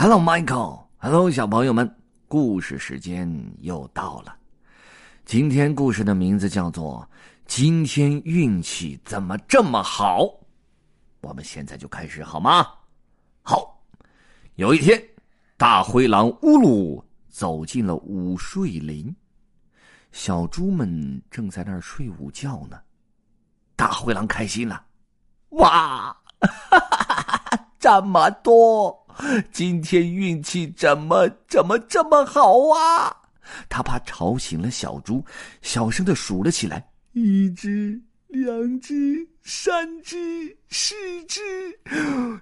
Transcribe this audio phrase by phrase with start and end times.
[0.00, 0.84] Hello, Michael.
[0.98, 1.92] Hello，小朋友们，
[2.28, 4.32] 故事时间又到了。
[5.24, 7.04] 今天故事的名字叫做
[7.48, 10.22] 《今天运气怎么这么好》。
[11.22, 12.64] 我们现在就开始好吗？
[13.42, 13.82] 好。
[14.54, 15.02] 有一天，
[15.56, 19.12] 大灰狼乌鲁走进了午睡林，
[20.12, 22.80] 小猪们正在那儿睡午觉呢。
[23.74, 24.80] 大灰狼开心了，
[25.48, 29.04] 哇，哈哈哈哈这么多！
[29.52, 33.16] 今天运气怎么怎么这么好啊？
[33.68, 35.24] 他怕吵醒了小猪，
[35.62, 41.40] 小声的数了起来：一只、两只、三只、四只、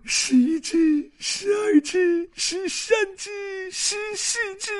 [0.05, 3.31] 十一只、十二只、十三只、
[3.70, 4.73] 十四只。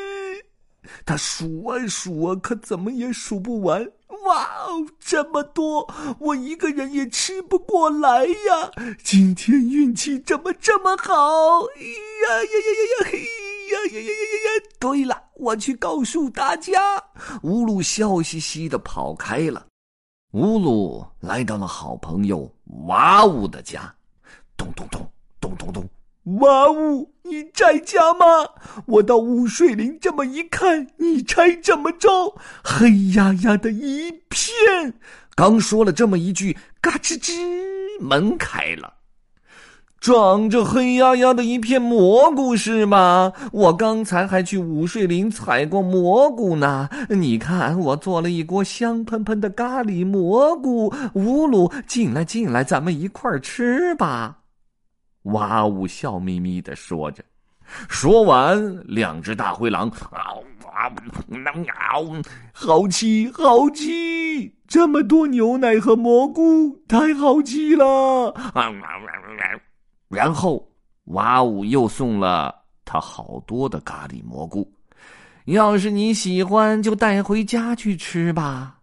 [1.05, 3.89] 他数啊数啊，可怎么也数不完。
[4.27, 8.71] 哇哦，这么多，我一个人也吃不过来呀！
[9.03, 11.63] 今天运气怎么这么好？
[11.63, 13.19] 呀呀呀呀呀嘿！
[13.19, 14.65] 呀呀呀呀呀呀！
[14.81, 17.03] 对了，我去告诉大家。
[17.43, 19.65] 乌鲁笑嘻嘻的跑开了。
[20.33, 22.53] 乌鲁来到了好朋友
[22.87, 23.95] 哇呜的家，
[24.57, 25.09] 咚咚咚
[25.41, 25.89] 咚咚咚。
[26.27, 28.27] 哇呜，你在家吗？
[28.87, 32.35] 我到午睡林这么一看，你猜怎么着？
[32.65, 34.95] 黑压压的一片。
[35.37, 37.33] 刚说了这么一句，嘎吱吱，
[38.01, 38.95] 门开了，
[40.01, 43.33] 长着黑压压的一片蘑菇是吗？
[43.53, 46.89] 我刚才还去午睡林采过蘑菇呢。
[47.09, 50.93] 你看，我做了一锅香喷喷的咖喱蘑菇。
[51.15, 54.39] 乌鲁，进来进来，咱们一块儿吃吧。
[55.27, 55.87] 哇呜！
[55.87, 57.25] 笑眯眯的说着，
[57.89, 68.35] 说完，两只大灰狼嗷嗷，好气好气，这么多牛奶和蘑菇，太好气了！
[70.09, 70.69] 然后，
[71.07, 72.55] 哇呜又送了
[72.85, 74.73] 他好多的咖喱蘑菇，
[75.47, 78.79] 要是你喜欢，就带回家去吃吧。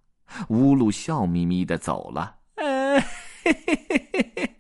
[0.50, 2.36] 乌鲁笑眯眯的走了。
[2.56, 3.00] 嘿
[3.44, 4.53] 嘿嘿嘿嘿，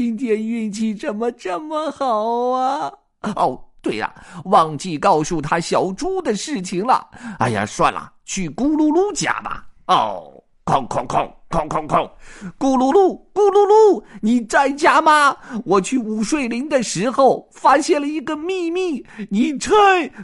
[0.00, 2.90] 今天运气怎么这么好啊？
[3.36, 4.10] 哦，对呀，
[4.46, 7.06] 忘记告诉他小猪的事情了。
[7.38, 9.66] 哎呀，算了，去咕噜噜家吧。
[9.88, 12.10] 哦，哐哐哐哐哐哐，
[12.58, 15.36] 咕噜噜咕噜噜，你在家吗？
[15.66, 19.70] 我去午睡林的时候发现了一个秘密，你猜？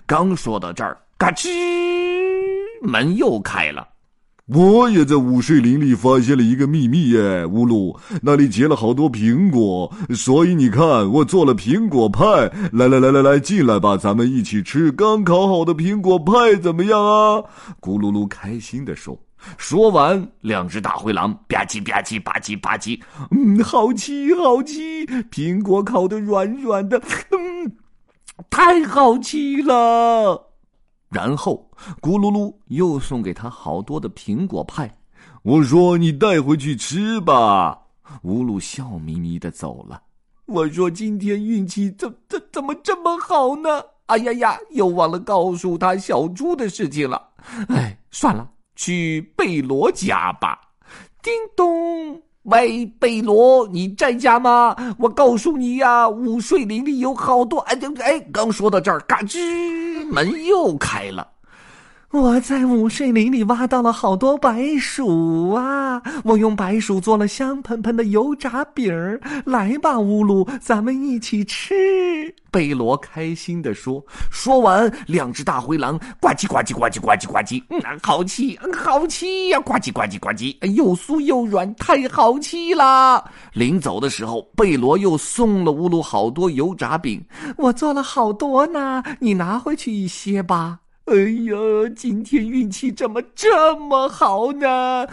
[0.06, 1.50] 刚说到这儿，嘎吱，
[2.80, 3.86] 门又开了。
[4.54, 12.22] 我也在午睡林里发现了一个秘密耶，乌鲁，那里结了好多苹果，所以你看，我做了苹果派。
[12.72, 17.42] 来来来来来，进来吧，咱们一起吃刚烤好的苹果派，怎么样啊？
[17.80, 19.18] 咕噜噜开心的说。
[19.58, 23.00] 说完，两只大灰狼吧唧吧唧吧唧吧唧，
[23.32, 24.80] 嗯，好吃好吃，
[25.28, 27.02] 苹果烤的软软的，
[27.32, 27.72] 嗯，
[28.48, 30.52] 太好吃了。
[31.08, 34.92] 然后，咕噜噜又送给他好多的苹果派。
[35.42, 37.78] 我说：“你带回去吃吧。”
[38.22, 40.02] 乌鲁笑眯眯的走了。
[40.46, 47.20] 我说：“今天运气怎怎怎么这么好呢？”哎呀呀，又忘了告诉他小猪的事情了。
[47.68, 50.60] 哎，算了，去贝罗家吧。
[51.22, 52.20] 叮咚。
[52.44, 54.76] 喂，贝罗，你在家吗？
[55.00, 57.58] 我告诉你呀，午睡林里有好多……
[57.62, 59.36] 哎，哎，刚说到这儿，嘎吱，
[60.10, 61.28] 门又开了。
[62.12, 66.00] 我在午睡林里挖到了好多白薯啊！
[66.24, 69.20] 我用白薯做了香喷喷的油炸饼儿。
[69.44, 71.74] 来吧，乌鲁，咱们一起吃。
[72.56, 74.02] 贝罗开心的说。
[74.30, 79.60] 说完，两只大灰狼呱唧呱唧呱唧呱唧呱唧，嗯，好气，嗯，好气呀！
[79.60, 83.30] 呱唧呱唧呱唧，又酥又软，太好吃了。
[83.52, 87.22] 临走的时候，贝罗又送了乌鲁好多油炸饼。
[87.58, 90.80] 我做了好多呢，你拿回去一些吧。
[91.04, 95.06] 哎呀，今天运气怎么这么好呢？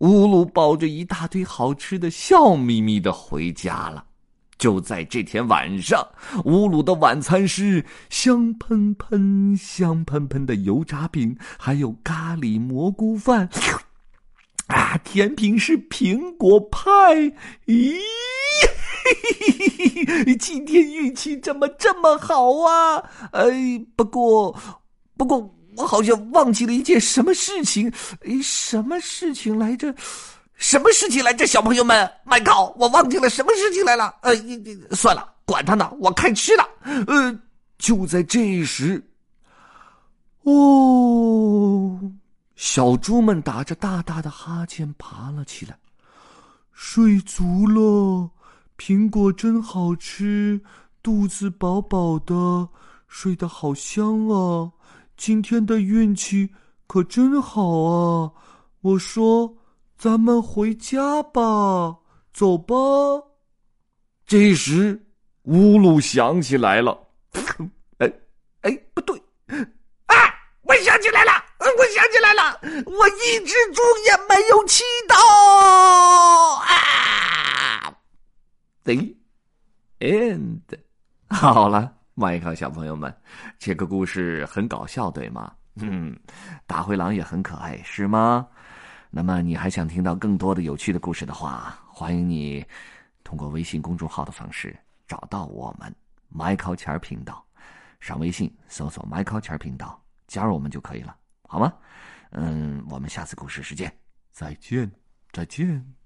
[0.00, 4.04] 乌鲁抱着一大堆好吃的，笑眯眯的回家了。
[4.60, 6.06] 就在这天晚上，
[6.44, 13.48] 乌鲁的晚餐是香喷喷、香喷喷的油炸饼，还有咖喱蘑菇饭。
[14.68, 17.32] 啊，甜品是苹果派。
[17.66, 17.96] 咦，
[20.38, 23.02] 今天运气怎么这么好啊？
[23.32, 24.54] 哎，不过。
[25.16, 27.90] 不过我好像忘记了一件什么事情，
[28.24, 29.94] 诶，什么事情来着？
[30.60, 31.46] 什么事情来着？
[31.46, 34.14] 小朋友们，麦考，我忘记了什么事情来了。
[34.20, 34.32] 呃，
[34.94, 36.68] 算了，管他呢，我开吃了。
[37.06, 37.40] 呃，
[37.78, 39.02] 就在这时，
[40.42, 41.98] 哦，
[42.56, 45.78] 小猪们打着大大的哈欠爬了起来，
[46.74, 48.30] 睡足了，
[48.78, 50.60] 苹果真好吃。
[51.02, 52.68] 肚子饱饱的，
[53.08, 54.70] 睡得好香啊！
[55.16, 56.50] 今天的运气
[56.86, 58.30] 可真好啊！
[58.82, 59.56] 我说，
[60.00, 61.94] 咱们回家吧，
[62.32, 62.74] 走吧。
[64.24, 64.98] 这时，
[65.42, 66.98] 乌鲁想起来了，
[67.98, 68.10] 哎
[68.62, 69.14] 哎，不对，
[70.06, 70.16] 啊！
[70.62, 75.14] 我想起来了，我想起来了，我一只猪也没有吃到
[76.62, 77.94] 啊
[78.84, 78.94] ！The
[79.98, 80.62] end。
[81.28, 83.14] 好了，麦克小朋友们，
[83.58, 85.52] 这个故事很搞笑，对吗？
[85.76, 86.18] 嗯，
[86.66, 88.48] 大灰狼也很可爱，是吗？
[89.10, 92.64] 那么你还想听到更多的有趣的故事的话，欢迎你
[93.24, 95.92] 通过微信公众号的方式找到我们
[96.30, 97.44] “麦考钱频道”，
[97.98, 101.16] 上微信搜索“麦考钱频道”，加入我们就可以了，
[101.48, 101.72] 好吗？
[102.30, 103.92] 嗯，我们下次故事时间
[104.30, 104.88] 再见，
[105.32, 105.99] 再见。